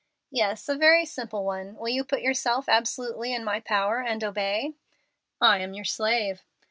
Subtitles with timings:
[0.31, 1.75] "Yes, a very simple one.
[1.75, 4.73] Will you put yourself absolutely in my power and obey?"
[5.39, 6.41] "I am your slave."